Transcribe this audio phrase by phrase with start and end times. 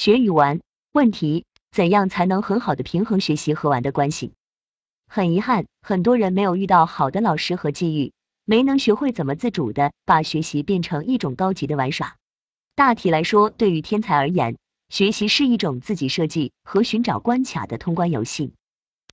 [0.00, 0.60] 学与玩，
[0.92, 4.32] 问题：怎样才能很好的平衡学习和玩的关系？
[5.06, 8.14] 很遗憾，很多人没有遇到好的老师和机遇，
[8.46, 12.16] 没能学会怎么自主的把学习变成一种高级的玩耍。
[12.74, 14.56] 大体来说，对于天才而言，
[14.88, 18.54] 学习是一种自己设计和寻找关卡的通关游戏，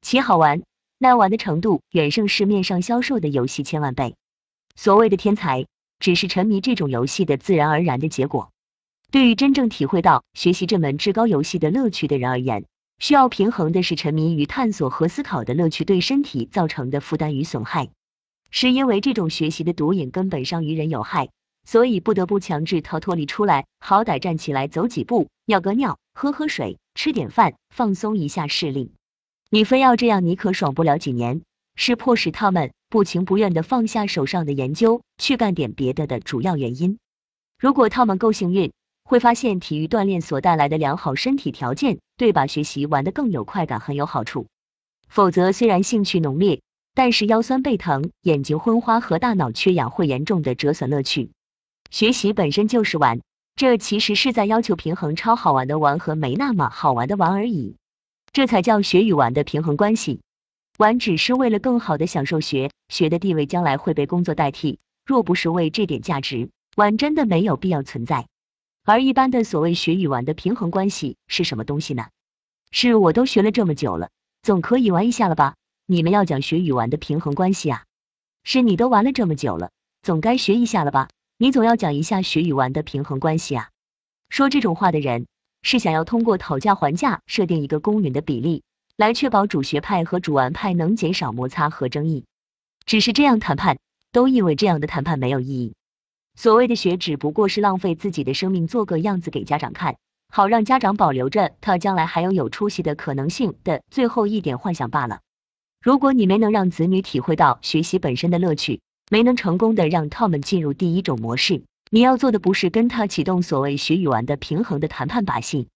[0.02, 0.64] 其好玩、
[1.00, 4.16] 耐玩的程度远胜市面上销售的游戏千万倍。
[4.78, 5.66] 所谓的天才，
[6.00, 8.54] 只是沉迷这种游戏的自然而然的结果。
[9.10, 12.66] 对于真正体会到学习这门至高游戏的乐趣的人而言，
[13.00, 17.90] 需要平衡的是沉迷于探索和思考的乐趣对身体造成的负担与损害。
[18.52, 21.30] 是因为这种学习的毒瘾根本上于人有害，
[21.64, 28.92] 所以不得不强制逃脱离出来，好歹站起来走几步，尿个尿，喝喝水，吃点饭，放松一下视力。
[29.50, 31.44] 你非要这样，你可爽不了几年。
[31.78, 37.00] 是迫使他们不情不愿的放下手上的研究，去干点别的的主要原因。
[37.58, 38.74] 如果他们够幸运。
[39.08, 44.48] 会发现体育锻炼所带来的良好身体条件，对把学习玩得更有快感很有好处。
[45.08, 46.60] 否则，虽然兴趣浓烈，
[46.94, 51.32] 但是腰酸背疼、眼睛昏花和大脑缺氧会严重的折损乐趣。
[51.90, 53.22] 学习本身就是玩，
[53.56, 57.78] 这其实是在要求平衡超好玩的玩和没那么好玩的玩而已。
[58.34, 60.20] 这才叫学与玩的平衡关系。
[60.78, 64.80] 玩只是为了更好的享受学，学的地位将来会被工作代替。
[65.06, 68.28] 若不是为这点价值，玩真的没有必要存在。
[68.88, 72.06] 而一般的所谓学与玩的平衡关系是什么东西呢？
[72.72, 74.12] 是我都学了这么久了，
[74.44, 75.56] 总可以玩一下了吧？
[75.86, 77.84] 你们要讲学与玩的平衡关系啊？
[78.46, 79.72] 是你都玩了这么久了，
[80.04, 81.10] 总该学一下了吧？
[81.38, 83.72] 你总要讲一下学与玩的平衡关系啊？
[84.30, 85.28] 说这种话的人
[85.64, 88.64] 是想要通过讨价还价设定一个公允的比例，
[88.96, 92.24] 来确保主学派和主玩派能减少摩擦和争议。
[92.86, 93.80] 只是这样谈判，
[94.14, 95.76] 都以为这样的谈判没有意义。
[96.40, 99.98] 所谓的学，只不过是浪费自己的生命，做个样子给家长看，
[100.30, 105.22] 好让家长保留着他将来还有有出息的可能性的最后一点幻想罢了。
[105.82, 115.70] 如果你没能让子女体会到学习本身的乐趣，没能成功的让他们进入第一种模式，你要做的不是跟他启动所谓学与玩的平衡的谈判把戏，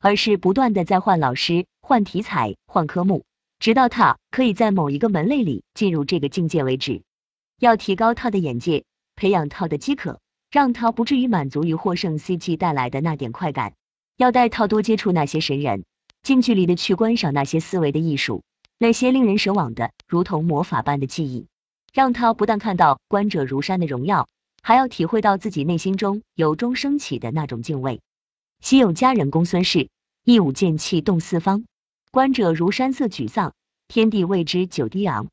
[0.00, 3.24] 而是不断的在换老师、换题材、换科目，
[3.58, 7.02] 直到他可以在某一个门类里进入这个境界为止。
[7.60, 8.84] 要提高他的眼界。
[9.18, 13.72] 培养套的饥渴，让他不至于满足于获胜 CG 带来的那点快感。
[14.16, 15.84] 要带套多接触那些神人，
[16.22, 18.44] 近距离的去观赏那些思维的艺术，
[18.78, 21.48] 那些令人神往的如同魔法般的记忆。
[21.92, 24.28] 让他不但看到观者如山的荣耀，
[24.62, 28.00] 还要体会到自己内心中由衷升起的那种敬畏。
[28.60, 29.88] 昔有佳人公孙氏，
[30.22, 31.64] 一舞剑气动四方，
[32.12, 33.52] 观者如山色沮丧，
[33.88, 35.26] 天地为之久低昂。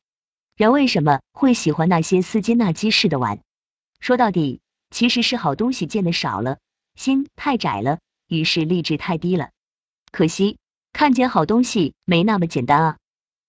[0.57, 3.39] 人为什么会喜欢那些斯金纳基式的玩？
[4.05, 4.61] 说到底，
[4.91, 6.59] 其实是好东西见的少了，
[6.93, 9.49] 心太窄了，于是励志太低了。
[10.11, 10.59] 可惜
[10.93, 12.97] 看见好东西没那么简单啊！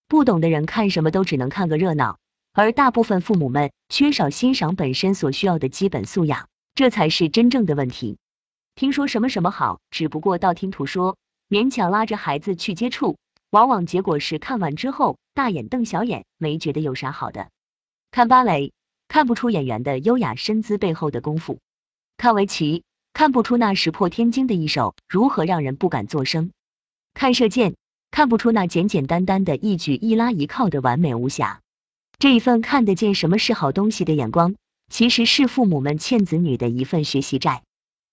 [0.09, 2.19] 不懂的人看什么都只能看个热闹，
[2.55, 8.17] 而大部分父母们缺少欣赏本身所需要的基本素养，这才是真正的问题。
[8.77, 11.19] 听说什么什么好，只不过道听途说，
[11.51, 13.19] 勉强拉着孩子去接触，
[13.51, 17.51] 往往结果是看完之后大眼瞪小眼，没觉得有啥好的。
[18.11, 18.73] 看芭蕾。
[19.09, 21.59] 看不出演员的优雅身姿背后的功夫，
[22.17, 26.51] 看围棋看不出那石破天惊的一手如何让人不敢作声，
[27.15, 27.75] 看射箭
[28.11, 31.61] 看不出那简简单单的一举一拉一靠的完美无瑕。
[32.19, 34.55] 这一份看得见什么是好东西的眼光，
[34.91, 37.63] 其实是父母们欠子女的一份学习债。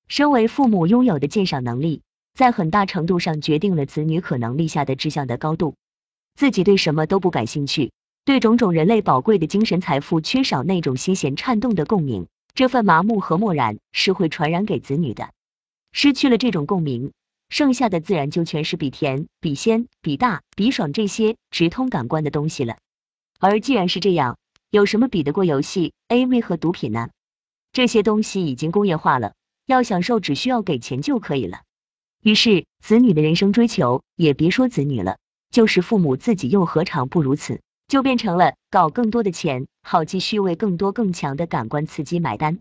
[0.08, 2.02] 身为父母拥有的鉴赏能力，
[2.34, 5.76] 在很大程度上决定了子女可能立下的志向的高度。
[6.36, 7.92] 自己对什么都不感兴趣。
[8.26, 15.32] 对种种人类宝贵的精神财富缺少那种心弦颤动的共鸣，这份麻木和漠然是会传染给子女的。
[15.92, 17.12] 失去了这种共鸣，
[17.50, 22.78] 剩下的自然就全是比甜、比鲜、比大、比爽这些直通感官的东西了。
[23.40, 24.38] 而既然是这样，
[24.70, 27.10] 有什么比得过游戏、AV 和毒品呢？
[27.74, 29.34] 这些东西已经工业化了，
[29.66, 31.64] 要享受只需要给钱就可以了。
[32.22, 35.18] 于是，子女的人生追求，也别说子女了，
[35.52, 37.60] 就是父母自己又何尝不如此？
[37.94, 42.58] 就变成了搞更多的钱，好继续为更多更强的感官刺激买单。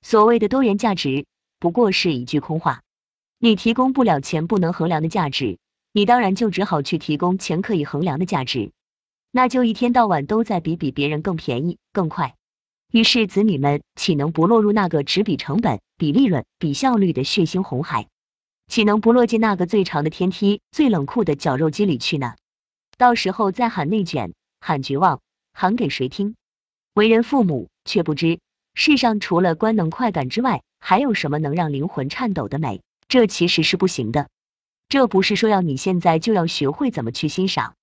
[0.00, 1.26] 所谓的多元价值，
[1.58, 2.80] 不过是一句空话。
[3.38, 5.58] 你提供不了钱不能衡量的价值，
[5.92, 8.72] 你当然就只好去提供钱可以衡量的价值。
[9.30, 12.34] 那就一天到晚都在比比别人更便宜、更快。
[12.90, 18.08] 于是子女们岂能不落入那个只比成本、比利润、比效率的血腥红海？
[18.68, 22.36] 岂能不落进那个最长的天梯、最冷酷的绞肉机里去呢？
[22.96, 24.32] 到时候再喊内卷。
[24.64, 25.20] 喊绝望，
[25.52, 26.36] 喊给谁听？
[26.94, 28.38] 为人父母却不知，
[28.74, 32.80] 世上除了官能快感之外，还有什么能让灵魂颤抖的美？
[33.08, 34.28] 这其实是不行的。
[34.88, 37.74] 这不是说要你现在就要学会怎么去欣赏。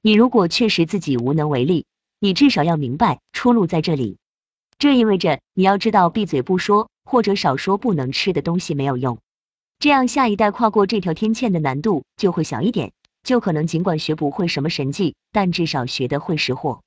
[0.00, 1.84] 你如果确实自己无能为力，
[2.18, 4.16] 你至少要明白出路在这里。
[4.78, 9.18] 这意味着你要知道闭嘴不说，或者少说不能吃的东西没有用。
[9.78, 12.92] 这样下一代跨过这条天堑的难度就会小一点，
[13.22, 16.82] 就可能尽管学不会什么神技，但至少学得会识货。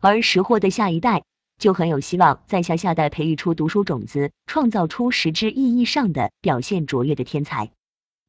[0.00, 1.24] 而识货的下一代
[1.58, 7.70] 就很有希望在下下代培育出读书种子，创造出实质意义上的表现卓越的天才。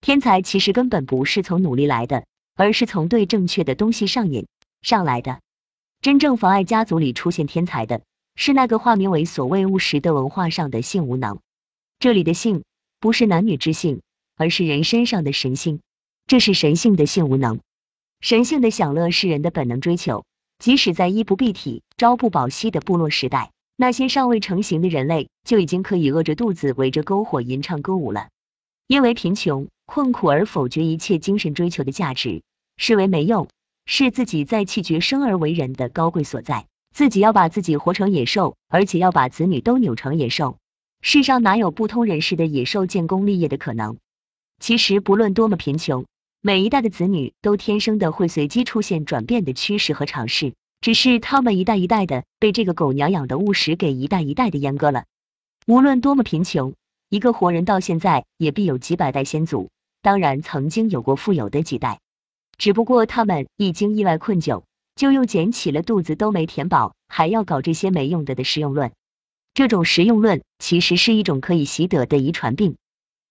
[0.01, 4.47] 天才其实根本不是从努力来的，而是从对正确的东西上瘾
[4.81, 5.39] 上来的。
[6.01, 8.01] 真正妨碍家族里出现天才的，
[8.35, 11.39] 是那个化名为所谓务实的文化上的性无能。
[11.99, 12.63] 这里的性
[12.99, 14.01] 不是男女之性，
[14.35, 15.79] 而是人身上的神性。
[16.27, 17.59] 这是神性的性无能。
[18.21, 20.25] 神性的享乐是人的本能追求，
[20.59, 28.29] 即使在衣不蔽体、朝不保夕的部落时代，那些尚未成型的人类就已经可以饿着肚子围着篝火吟唱歌舞了。
[28.87, 29.67] 因为贫穷。
[29.85, 32.41] 困苦而否决一切精神追求的价值，
[32.77, 33.49] 视为没用，
[33.85, 36.65] 是自己在弃绝生而为人的高贵所在。
[36.95, 40.57] 自己要把自己活成野兽，而且要把子女都扭成野兽。
[41.01, 43.97] 世上哪有不通人事的野兽建功立业的可能？
[44.59, 46.05] 其实不论多么贫穷，
[46.45, 55.05] 每一代的子女都天生的会随机出现转变的趋势和尝试，只是他们一代一代的被这个狗娘养的务实给一代一代的阉割了。
[55.67, 56.73] 无论多么贫穷。
[57.07, 59.69] 一个活人到现在也必有几百代先祖，
[60.01, 61.99] 当然曾经有过富有的几代，
[62.57, 64.63] 只不过他们已经意外困窘，
[64.95, 68.91] 就又捡起了肚子都没填饱，还要搞这些没用的的实用论。
[69.53, 72.75] 这种实用论其实是一种可以习得的遗传病，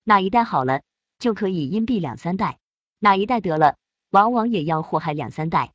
[0.05, 0.81] 哪一代好了
[1.19, 2.59] 就可以荫蔽两三代，
[3.03, 3.75] 哪一代得了
[4.11, 5.73] 往往也要祸害两三代。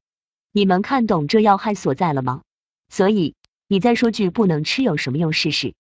[0.53, 2.43] 你们看懂这要害所在了吗？
[2.87, 3.35] 所以
[3.67, 5.33] 你再说句不能吃有什么用？
[5.33, 5.73] 试试。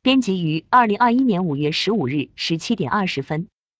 [0.00, 3.46] 编辑于二零二一年五月十五日十七点二十分。